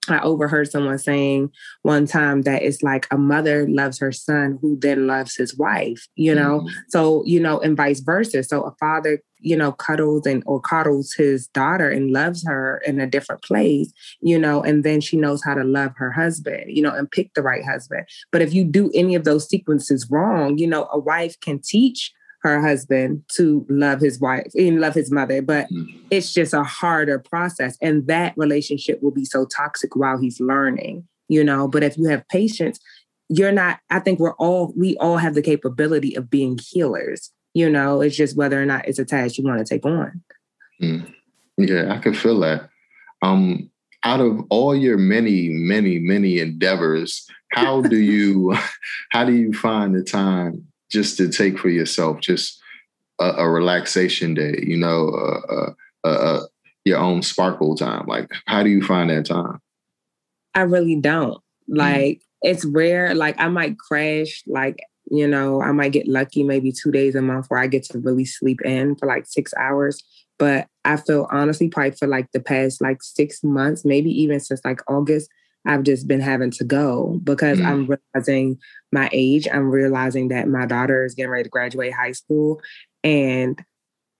[0.08, 4.76] I overheard someone saying one time that it's like a mother loves her son who
[4.80, 6.60] then loves his wife, you know?
[6.60, 6.68] Mm-hmm.
[6.88, 8.42] So, you know, and vice versa.
[8.42, 12.98] So a father, you know, cuddles and or coddles his daughter and loves her in
[13.00, 16.82] a different place, you know, and then she knows how to love her husband, you
[16.82, 18.04] know, and pick the right husband.
[18.32, 22.12] But if you do any of those sequences wrong, you know, a wife can teach
[22.42, 25.96] her husband to love his wife and love his mother, but mm-hmm.
[26.10, 27.76] it's just a harder process.
[27.80, 31.68] And that relationship will be so toxic while he's learning, you know.
[31.68, 32.80] But if you have patience,
[33.28, 37.70] you're not, I think we're all, we all have the capability of being healers, you
[37.70, 38.00] know.
[38.00, 40.22] It's just whether or not it's a task you want to take on.
[40.82, 41.14] Mm.
[41.58, 42.68] Yeah, I can feel that.
[43.22, 43.70] Um,
[44.04, 48.56] out of all your many, many, many endeavors, how do you
[49.10, 52.60] how do you find the time just to take for yourself, just
[53.20, 55.72] a, a relaxation day, you know, uh,
[56.04, 56.40] uh, uh,
[56.84, 58.06] your own sparkle time.
[58.06, 59.58] Like, how do you find that time?
[60.54, 61.34] I really don't.
[61.34, 61.76] Mm-hmm.
[61.76, 62.48] Like, mm-hmm.
[62.48, 63.14] it's rare.
[63.14, 67.22] Like, I might crash, like, you know, I might get lucky maybe two days a
[67.22, 70.02] month where I get to really sleep in for like six hours.
[70.38, 74.60] But I feel honestly, probably for like the past like six months, maybe even since
[74.64, 75.28] like August,
[75.64, 77.64] I've just been having to go because mm.
[77.64, 78.58] I'm realizing
[78.90, 79.46] my age.
[79.52, 82.60] I'm realizing that my daughter is getting ready to graduate high school
[83.04, 83.62] and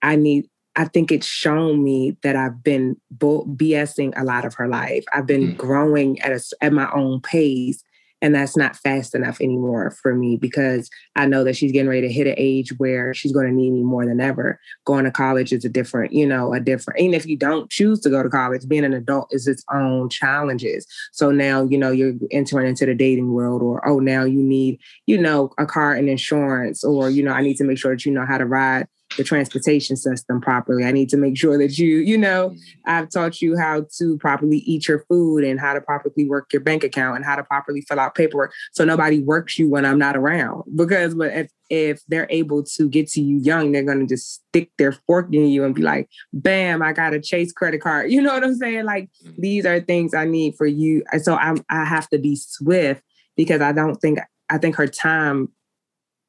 [0.03, 4.69] I need I think it's shown me that I've been BSing a lot of her
[4.69, 5.05] life.
[5.13, 5.57] I've been mm.
[5.59, 7.83] growing at a, at my own pace,
[8.23, 12.03] and that's not fast enough anymore for me because I know that she's getting ready
[12.03, 14.61] to hit an age where she's going to need me more than ever.
[14.87, 17.01] Going to college is a different, you know, a different.
[17.01, 20.09] Even if you don't choose to go to college, being an adult is its own
[20.09, 20.87] challenges.
[21.11, 24.79] So now, you know, you're entering into the dating world, or oh, now you need,
[25.07, 28.07] you know, a car and insurance, or you know, I need to make sure that
[28.07, 30.85] you know how to ride the transportation system properly.
[30.85, 32.90] I need to make sure that you, you know, mm-hmm.
[32.90, 36.61] I've taught you how to properly eat your food and how to properly work your
[36.61, 38.53] bank account and how to properly fill out paperwork.
[38.72, 40.64] So nobody works you when I'm not around.
[40.75, 44.70] Because but if if they're able to get to you young, they're gonna just stick
[44.79, 48.11] their fork in you and be like, bam, I got a chase credit card.
[48.12, 48.85] You know what I'm saying?
[48.85, 49.40] Like mm-hmm.
[49.40, 51.03] these are things I need for you.
[51.22, 53.03] So I'm I have to be swift
[53.37, 54.18] because I don't think
[54.51, 55.48] I think her time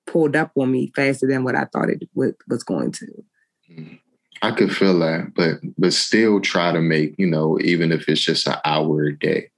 [0.05, 3.07] pulled up on me faster than what I thought it was going to.
[4.41, 8.21] I could feel that, but but still try to make you know even if it's
[8.21, 9.49] just an hour a day,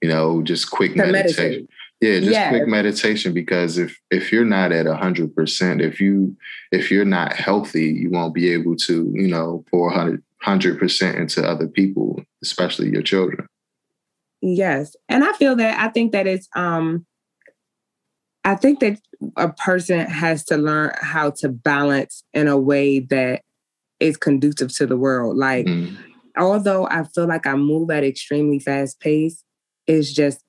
[0.00, 1.44] you know, just quick meditation.
[1.44, 1.70] Meditate.
[2.00, 2.50] Yeah, just yes.
[2.50, 6.36] quick meditation because if if you're not at a hundred percent, if you
[6.72, 11.46] if you're not healthy, you won't be able to you know pour hundred percent into
[11.46, 13.46] other people, especially your children.
[14.40, 17.06] Yes, and I feel that I think that it's um
[18.44, 19.00] I think that
[19.36, 23.42] a person has to learn how to balance in a way that
[24.00, 25.36] is conducive to the world.
[25.36, 25.96] Like, mm.
[26.36, 29.42] although I feel like I move at extremely fast pace,
[29.86, 30.43] it's just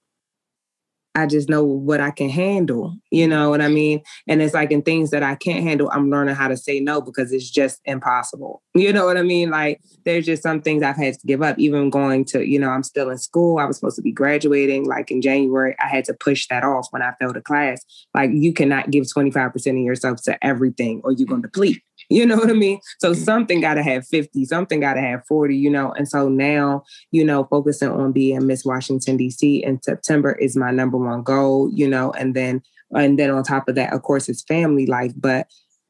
[1.15, 2.95] I just know what I can handle.
[3.10, 3.30] You mm-hmm.
[3.32, 4.01] know what I mean?
[4.28, 7.01] And it's like in things that I can't handle, I'm learning how to say no
[7.01, 8.62] because it's just impossible.
[8.73, 9.49] You know what I mean?
[9.49, 11.58] Like there's just some things I've had to give up.
[11.58, 13.58] Even going to, you know, I'm still in school.
[13.58, 15.75] I was supposed to be graduating like in January.
[15.80, 17.84] I had to push that off when I failed a class.
[18.13, 21.82] Like you cannot give 25% of yourself to everything or you're going to deplete.
[22.10, 22.80] You know what I mean?
[23.00, 23.24] So mm-hmm.
[23.24, 25.91] something got to have 50, something got to have 40, you know?
[25.94, 29.63] And so now, you know, focusing on being Miss Washington, D.C.
[29.63, 32.12] in September is my number one goal, you know?
[32.12, 35.13] And then, and then on top of that, of course, it's family life.
[35.15, 35.48] But,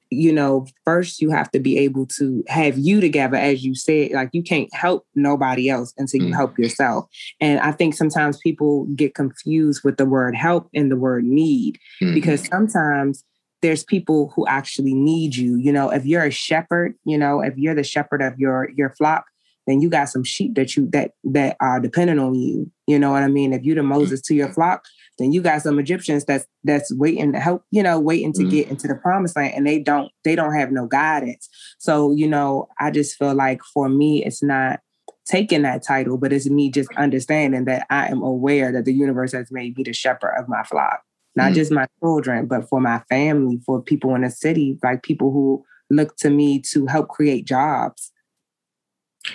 [0.09, 4.11] you know, first you have to be able to have you together, as you said,
[4.11, 6.35] like you can't help nobody else until you mm-hmm.
[6.35, 7.05] help yourself.
[7.41, 11.77] And I think sometimes people get confused with the word help and the word need,
[12.01, 12.13] mm-hmm.
[12.13, 13.25] because sometimes
[13.65, 15.55] there's people who actually need you.
[15.55, 18.91] You know, if you're a shepherd, you know, if you're the shepherd of your your
[18.91, 19.25] flock,
[19.65, 22.71] then you got some sheep that you that that are dependent on you.
[22.85, 23.53] You know what I mean?
[23.53, 23.89] If you're the mm-hmm.
[23.89, 24.85] Moses to your flock,
[25.17, 28.51] then you got some Egyptians that's that's waiting to help, you know, waiting to mm-hmm.
[28.51, 31.49] get into the promised land and they don't they don't have no guidance.
[31.79, 34.79] So, you know, I just feel like for me it's not
[35.25, 39.31] taking that title, but it's me just understanding that I am aware that the universe
[39.31, 41.01] has made me the shepherd of my flock
[41.35, 45.03] not mm just my children, but for my family, for people in the city, like
[45.03, 48.11] people who look to me to help create jobs.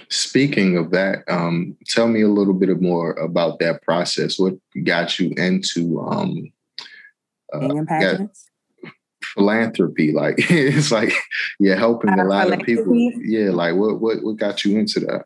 [0.09, 4.39] Speaking of that, um, tell me a little bit more about that process.
[4.39, 6.53] What got you into um,
[7.53, 7.85] uh,
[9.35, 10.13] philanthropy?
[10.13, 11.13] Like it's like
[11.59, 12.95] you're helping a lot of people.
[12.95, 15.25] Yeah, like what what what got you into that?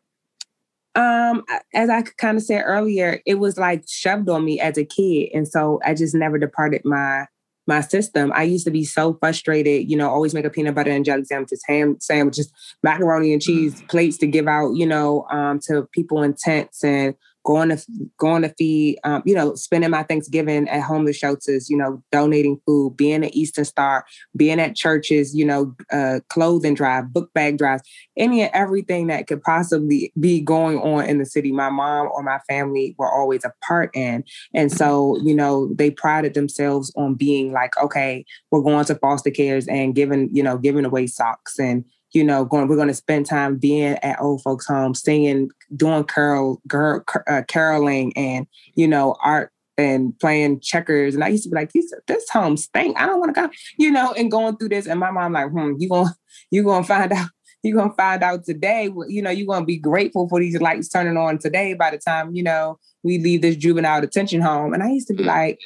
[0.95, 4.85] Um, as I kind of said earlier, it was like shoved on me as a
[4.85, 7.25] kid, and so I just never departed my
[7.67, 8.31] my system.
[8.35, 11.23] I used to be so frustrated, you know, always make a peanut butter and jelly
[11.25, 12.51] sandwiches, ham sandwiches,
[12.83, 17.15] macaroni and cheese plates to give out, you know, um, to people in tents and
[17.45, 17.85] going to
[18.17, 22.59] going to feed, um, you know, spending my Thanksgiving at homeless shelters, you know, donating
[22.65, 24.05] food, being an Eastern Star,
[24.35, 27.83] being at churches, you know, uh, clothing drive, book bag drives,
[28.17, 31.51] any and everything that could possibly be going on in the city.
[31.51, 35.91] My mom or my family were always a part in, and so you know, they
[35.91, 40.57] prided themselves on being like, okay, we're going to foster cares and giving, you know,
[40.57, 44.41] giving away socks and you know, going we're going to spend time being at old
[44.41, 51.15] folks' homes, singing, doing carol, girl, uh, caroling, and you know, art and playing checkers.
[51.15, 52.99] And I used to be like, this, this home stink.
[52.99, 54.87] I don't want to go, you know, and going through this.
[54.87, 56.15] And my mom like, hmm, you gonna
[56.51, 57.29] you gonna find out.
[57.63, 58.91] You're gonna find out today.
[59.07, 61.73] You know, you're gonna be grateful for these lights turning on today.
[61.73, 65.15] By the time you know we leave this juvenile detention home, and I used to
[65.15, 65.27] be mm.
[65.27, 65.59] like,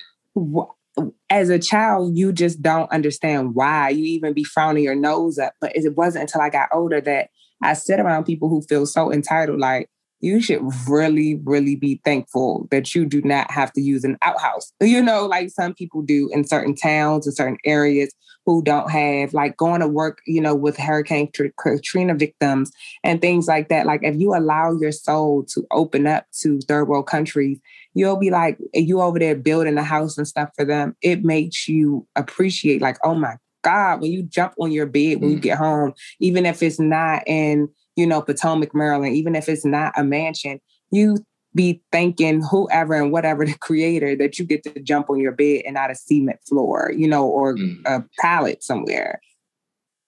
[1.30, 5.54] as a child, you just don't understand why you even be frowning your nose up.
[5.62, 7.30] But it wasn't until I got older that
[7.62, 9.90] I sit around people who feel so entitled, like,
[10.22, 14.72] you should really, really be thankful that you do not have to use an outhouse.
[14.82, 18.14] You know, like some people do in certain towns and certain areas
[18.46, 21.30] who don't have, like going to work, you know, with Hurricane
[21.62, 22.72] Katrina victims
[23.04, 23.86] and things like that.
[23.86, 27.60] Like if you allow your soul to open up to third world countries,
[27.94, 30.96] you'll be like, you over there building a house and stuff for them.
[31.02, 35.32] It makes you appreciate, like, oh my God, when you jump on your bed when
[35.32, 35.42] you mm.
[35.42, 39.94] get home, even if it's not in you know, Potomac, Maryland, even if it's not
[39.98, 40.60] a mansion,
[40.92, 41.18] you
[41.56, 45.64] be thanking whoever and whatever the creator that you get to jump on your bed
[45.66, 47.82] and not a cement floor, you know, or mm.
[47.86, 49.20] a pallet somewhere.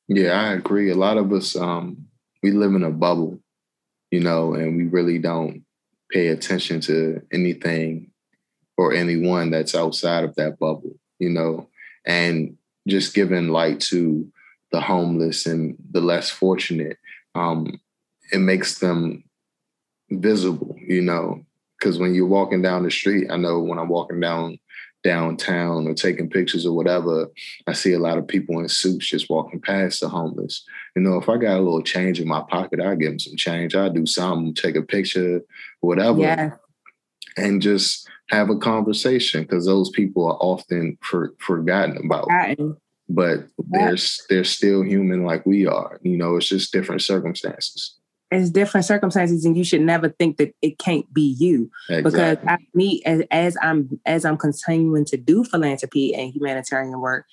[0.08, 0.92] Yeah, I agree.
[0.92, 2.06] A lot of us, um,
[2.44, 3.40] we live in a bubble,
[4.12, 5.64] you know, and we really don't
[6.12, 8.12] pay attention to anything
[8.78, 11.70] or anyone that's outside of that bubble, you know,
[12.06, 14.28] and just giving light to
[14.72, 16.98] the homeless and the less fortunate
[17.36, 17.80] um,
[18.32, 19.24] it makes them
[20.10, 21.46] visible, you know,
[21.80, 24.60] because when you're walking down the street, I know when I'm walking down
[25.04, 27.28] downtown or taking pictures or whatever,
[27.66, 30.64] I see a lot of people in suits just walking past the homeless.
[30.96, 33.36] You know, if I got a little change in my pocket, I give them some
[33.36, 33.76] change.
[33.76, 35.42] I do something, take a picture,
[35.80, 36.52] whatever, yeah.
[37.36, 42.26] and just have a conversation because those people are often for, forgotten about.
[42.26, 42.78] Forgotten
[43.14, 43.98] but they're
[44.30, 46.00] they're still human like we are.
[46.02, 47.96] You know, it's just different circumstances.
[48.32, 51.70] It's different circumstances, and you should never think that it can't be you.
[51.90, 52.12] Exactly.
[52.12, 57.26] Because I, me, as, as I'm as I'm continuing to do philanthropy and humanitarian work,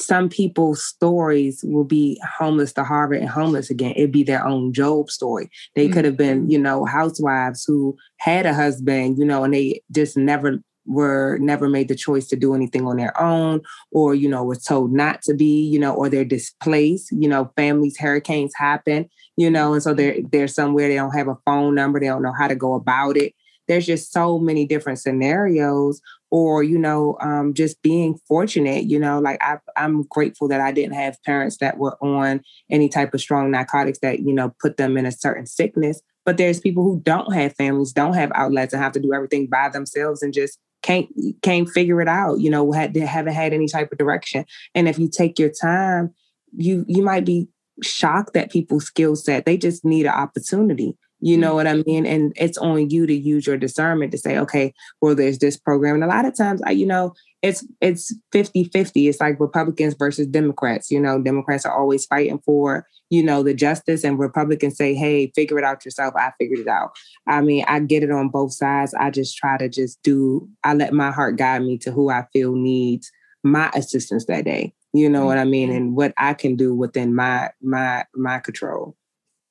[0.00, 3.92] some people's stories will be homeless to Harvard and homeless again.
[3.96, 5.50] It'd be their own Job story.
[5.74, 5.92] They mm-hmm.
[5.92, 10.16] could have been, you know, housewives who had a husband, you know, and they just
[10.16, 13.60] never were never made the choice to do anything on their own
[13.92, 17.50] or you know were told not to be you know or they're displaced you know
[17.56, 21.74] families hurricanes happen you know and so they're they're somewhere they don't have a phone
[21.74, 23.34] number they don't know how to go about it.
[23.68, 29.20] There's just so many different scenarios or you know um, just being fortunate you know
[29.20, 33.20] like I, i'm grateful that i didn't have parents that were on any type of
[33.20, 37.00] strong narcotics that you know put them in a certain sickness but there's people who
[37.04, 40.58] don't have families don't have outlets and have to do everything by themselves and just
[40.86, 41.08] can't
[41.42, 44.44] can't figure it out you know had, haven't had any type of direction.
[44.74, 46.14] And if you take your time
[46.56, 47.48] you you might be
[47.82, 49.44] shocked that people's skill set.
[49.44, 51.56] They just need an opportunity you know mm-hmm.
[51.56, 52.06] what i mean?
[52.06, 55.96] And it's on you to use your discernment to say okay well there's this program.
[55.96, 60.26] And a lot of times i you know it's it's 50-50 it's like republicans versus
[60.26, 64.94] democrats you know democrats are always fighting for you know, the justice and Republicans say,
[64.94, 66.14] hey, figure it out yourself.
[66.16, 66.90] I figured it out.
[67.26, 68.94] I mean, I get it on both sides.
[68.94, 72.26] I just try to just do, I let my heart guide me to who I
[72.32, 73.10] feel needs
[73.44, 74.74] my assistance that day.
[74.92, 75.26] You know mm-hmm.
[75.26, 75.70] what I mean?
[75.70, 78.96] And what I can do within my my my control.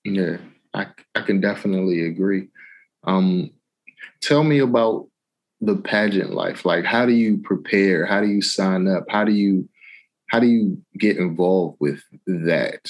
[0.04, 0.38] Yeah,
[0.74, 2.48] I I can definitely agree.
[3.04, 3.52] Um
[4.22, 5.08] tell me about
[5.66, 6.66] the pageant life.
[6.66, 8.06] Like how do you prepare?
[8.06, 9.06] How do you sign up?
[9.10, 9.68] How do you
[10.30, 12.90] how do you get involved with that?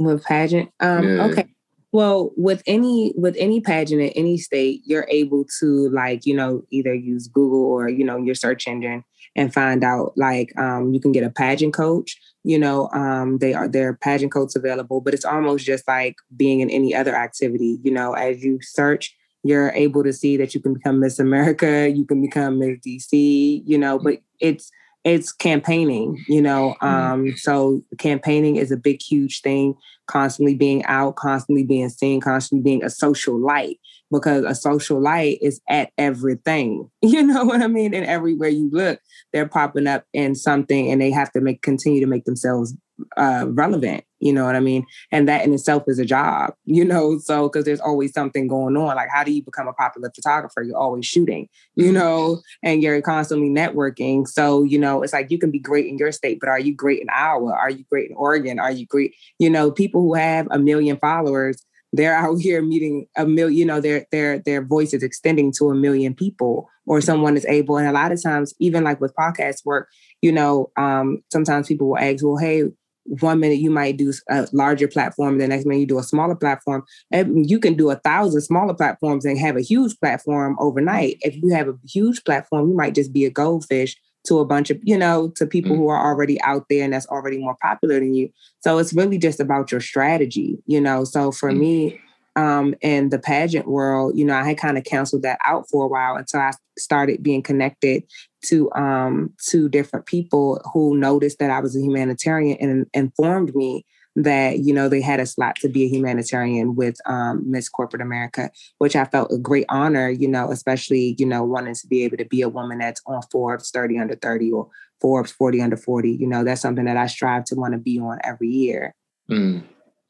[0.00, 0.70] with pageant.
[0.80, 1.24] Um, yeah.
[1.26, 1.46] Okay.
[1.92, 6.62] Well, with any with any pageant in any state, you're able to like you know
[6.70, 9.04] either use Google or you know your search engine
[9.36, 12.16] and find out like um, you can get a pageant coach.
[12.44, 16.14] You know, um, they are there are pageant coaches available, but it's almost just like
[16.36, 17.80] being in any other activity.
[17.82, 21.88] You know, as you search, you're able to see that you can become Miss America,
[21.88, 23.62] you can become Miss DC.
[23.64, 24.70] You know, but it's
[25.04, 26.76] it's campaigning, you know.
[26.82, 26.86] Mm-hmm.
[26.86, 29.74] Um, so campaigning is a big, huge thing.
[30.06, 33.78] Constantly being out, constantly being seen, constantly being a social light
[34.10, 36.90] because a social light is at everything.
[37.10, 37.92] You know what I mean?
[37.92, 39.00] And everywhere you look,
[39.32, 42.74] they're popping up in something, and they have to make continue to make themselves
[43.16, 44.04] uh, relevant.
[44.20, 44.84] You know what I mean?
[45.10, 47.18] And that in itself is a job, you know?
[47.18, 48.96] So, because there's always something going on.
[48.96, 50.62] Like, how do you become a popular photographer?
[50.62, 51.94] You're always shooting, you mm-hmm.
[51.94, 54.26] know, and you're constantly networking.
[54.26, 56.74] So, you know, it's like you can be great in your state, but are you
[56.74, 57.52] great in Iowa?
[57.52, 58.58] Are you great in Oregon?
[58.58, 59.14] Are you great?
[59.38, 63.64] You know, people who have a million followers, they're out here meeting a million, you
[63.64, 67.76] know, their their their voice is extending to a million people, or someone is able.
[67.76, 69.88] And a lot of times, even like with podcast work,
[70.22, 72.64] you know, um, sometimes people will ask, well, hey,
[73.04, 76.36] one minute you might do a larger platform, the next minute you do a smaller
[76.36, 76.84] platform.
[77.10, 81.16] And you can do a thousand smaller platforms and have a huge platform overnight.
[81.22, 84.70] If you have a huge platform, you might just be a goldfish to a bunch
[84.70, 85.80] of, you know, to people mm-hmm.
[85.80, 88.30] who are already out there and that's already more popular than you.
[88.60, 91.04] So it's really just about your strategy, you know.
[91.04, 91.60] So for mm-hmm.
[91.60, 92.00] me,
[92.36, 95.84] um, in the pageant world, you know, I had kind of canceled that out for
[95.84, 98.04] a while until I started being connected
[98.46, 103.84] to um, two different people who noticed that I was a humanitarian and informed me
[104.22, 108.02] that you know they had a slot to be a humanitarian with um, Miss Corporate
[108.02, 110.10] America, which I felt a great honor.
[110.10, 113.22] You know, especially you know wanting to be able to be a woman that's on
[113.30, 114.68] Forbes 30 under 30 or
[115.00, 116.10] Forbes 40 under 40.
[116.10, 118.94] You know, that's something that I strive to want to be on every year.
[119.30, 119.62] Mm,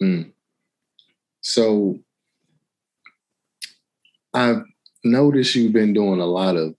[0.02, 0.32] mm.
[1.40, 1.98] So
[4.34, 4.62] I've
[5.04, 6.74] noticed you've been doing a lot of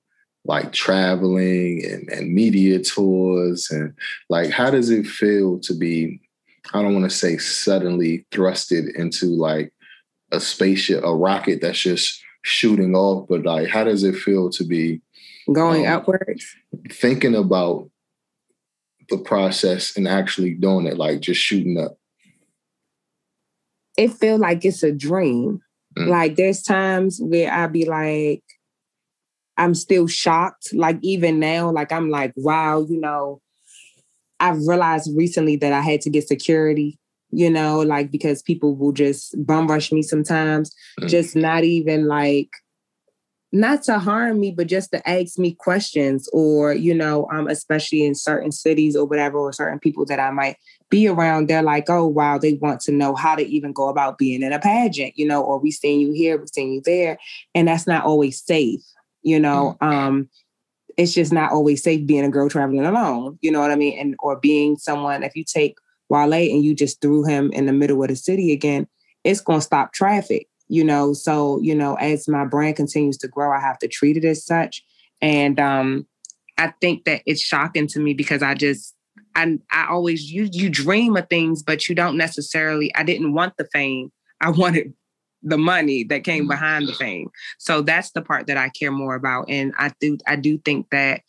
[0.45, 3.93] like traveling and, and media tours and
[4.29, 6.19] like how does it feel to be
[6.73, 9.73] I don't want to say suddenly thrusted into like
[10.31, 14.63] a spaceship, a rocket that's just shooting off, but like how does it feel to
[14.63, 15.01] be
[15.51, 16.45] going um, upwards?
[16.89, 17.89] Thinking about
[19.09, 21.97] the process and actually doing it, like just shooting up.
[23.97, 25.61] It feels like it's a dream.
[25.97, 26.07] Mm.
[26.07, 28.43] Like there's times where I'd be like,
[29.57, 30.73] I'm still shocked.
[30.73, 33.41] Like even now, like I'm like, wow, you know,
[34.41, 38.91] I've realized recently that I had to get security, you know, like because people will
[38.91, 41.07] just bum rush me sometimes, mm.
[41.07, 42.49] just not even like
[43.53, 48.05] not to harm me, but just to ask me questions or, you know, um, especially
[48.05, 50.55] in certain cities or whatever, or certain people that I might
[50.89, 54.17] be around, they're like, oh, wow, they want to know how to even go about
[54.17, 57.17] being in a pageant, you know, or we seeing you here, we seeing you there.
[57.53, 58.81] And that's not always safe,
[59.21, 59.77] you know.
[59.81, 59.87] Mm.
[59.87, 60.29] Um,
[60.97, 63.37] it's just not always safe being a girl traveling alone.
[63.41, 63.97] You know what I mean?
[63.99, 65.77] And or being someone, if you take
[66.09, 68.87] Wale and you just threw him in the middle of the city again,
[69.23, 71.13] it's gonna stop traffic, you know.
[71.13, 74.45] So, you know, as my brand continues to grow, I have to treat it as
[74.45, 74.83] such.
[75.21, 76.07] And um,
[76.57, 78.95] I think that it's shocking to me because I just
[79.35, 83.57] I I always you you dream of things, but you don't necessarily I didn't want
[83.57, 84.11] the fame.
[84.41, 84.93] I wanted
[85.43, 86.49] the money that came mm-hmm.
[86.49, 87.29] behind the fame.
[87.59, 89.45] So that's the part that I care more about.
[89.49, 91.21] And I do I do think that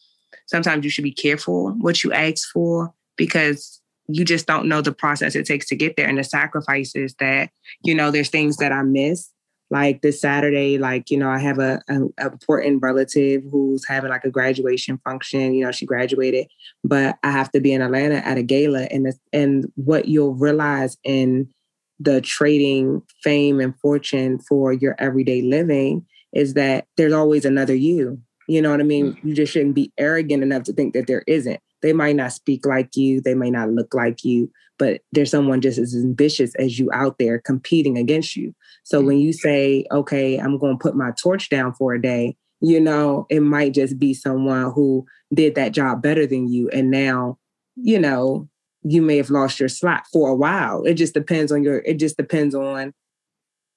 [0.46, 4.92] sometimes you should be careful what you ask for because you just don't know the
[4.92, 7.50] process it takes to get there and the sacrifices that,
[7.84, 9.30] you know, there's things that I miss.
[9.70, 14.10] Like this Saturday, like, you know, I have a, a, a important relative who's having
[14.10, 15.54] like a graduation function.
[15.54, 16.48] You know, she graduated,
[16.84, 18.82] but I have to be in Atlanta at a gala.
[18.90, 21.48] And, and what you'll realize in
[22.02, 28.18] the trading fame and fortune for your everyday living is that there's always another you.
[28.48, 29.12] You know what I mean?
[29.12, 29.28] Mm-hmm.
[29.28, 31.60] You just shouldn't be arrogant enough to think that there isn't.
[31.82, 35.60] They might not speak like you, they may not look like you, but there's someone
[35.60, 38.54] just as ambitious as you out there competing against you.
[38.84, 39.06] So mm-hmm.
[39.08, 42.80] when you say, okay, I'm going to put my torch down for a day, you
[42.80, 46.68] know, it might just be someone who did that job better than you.
[46.70, 47.38] And now,
[47.76, 48.48] you know,
[48.84, 50.82] you may have lost your slot for a while.
[50.84, 52.92] It just depends on your, it just depends on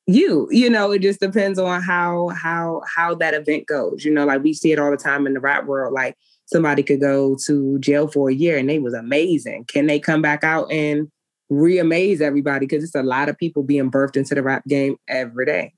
[0.08, 4.06] you, you know, it just depends on how, how, how that event goes.
[4.06, 5.94] You know, like we see it all the time in the rap world.
[5.94, 9.66] Like somebody could go to jail for a year and they was amazing.
[9.66, 11.08] Can they come back out and
[11.50, 12.68] re-amaze everybody?
[12.68, 15.74] Because it's a lot of people being birthed into the rap game every day.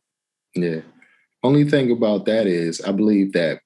[0.55, 0.81] Yeah.
[1.43, 3.61] Only thing about that is I believe that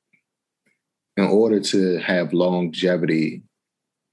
[1.18, 3.43] in order to have longevity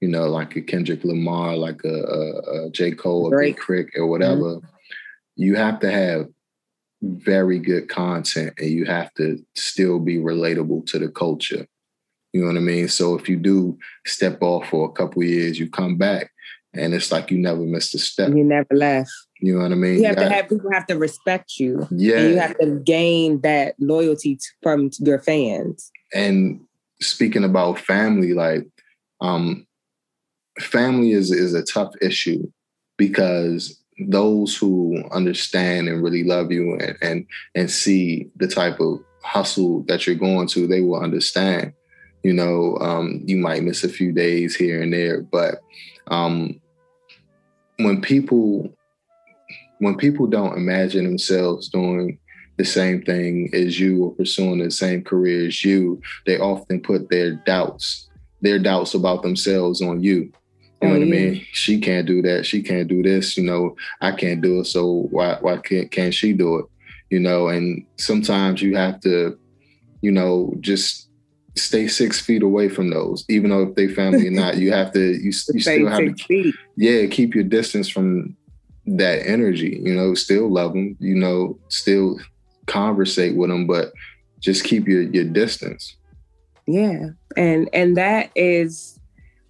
[0.01, 2.91] you know, like a Kendrick Lamar, like a, a, a J.
[2.91, 3.89] Cole, or Big K.R.I.T.
[3.97, 4.67] or whatever, mm-hmm.
[5.35, 6.27] you have to have
[7.01, 11.65] very good content and you have to still be relatable to the culture.
[12.33, 12.87] You know what I mean?
[12.87, 16.31] So if you do step off for a couple years, you come back
[16.73, 18.29] and it's like you never missed a step.
[18.29, 19.11] You never left.
[19.41, 19.99] You know what I mean?
[19.99, 21.87] You have to have people have to respect you.
[21.89, 22.21] Yeah.
[22.21, 25.91] you have to gain that loyalty from your fans.
[26.13, 26.61] And
[27.01, 28.67] speaking about family, like
[29.21, 29.65] um,
[30.59, 32.43] family is is a tough issue
[32.97, 38.99] because those who understand and really love you and and, and see the type of
[39.23, 41.73] hustle that you're going to, they will understand.
[42.23, 45.61] You know, um, you might miss a few days here and there, but
[46.07, 46.59] um,
[47.77, 48.73] when people
[49.79, 52.19] when people don't imagine themselves doing
[52.57, 57.09] the same thing as you or pursuing the same career as you, they often put
[57.09, 58.09] their doubts,
[58.41, 60.29] their doubts about themselves on you.
[60.81, 61.01] You know what.
[61.01, 61.33] I mean?
[61.35, 61.43] Mm-hmm.
[61.51, 62.45] She can't do that.
[62.45, 63.37] She can't do this.
[63.37, 64.65] You know, I can't do it.
[64.65, 66.65] So why why can't can she do it?
[67.09, 69.37] You know, and sometimes you have to,
[70.01, 71.09] you know, just
[71.55, 74.57] stay six feet away from those, even though if they family or not.
[74.57, 76.55] You have to you, you still have to feet.
[76.77, 78.35] yeah keep your distance from
[78.85, 79.81] that energy.
[79.83, 80.95] You know, still love them.
[80.99, 82.19] You know, still
[82.67, 83.91] conversate with them, but
[84.39, 85.97] just keep your your distance.
[86.65, 88.99] Yeah, and and that is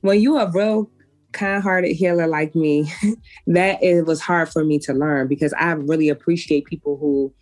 [0.01, 0.89] when you are real
[1.31, 2.91] kind-hearted healer like me,
[3.47, 7.33] that it was hard for me to learn because I really appreciate people who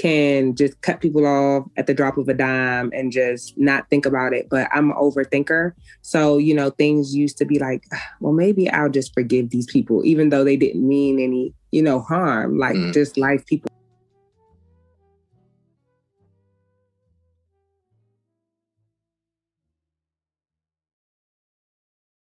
[0.00, 4.06] can just cut people off at the drop of a dime and just not think
[4.06, 4.48] about it.
[4.48, 5.72] But I'm an overthinker.
[6.00, 9.66] So, you know, things used to be like, ah, well, maybe I'll just forgive these
[9.66, 12.58] people, even though they didn't mean any, you know, harm.
[12.58, 12.94] Like mm.
[12.94, 13.69] just life people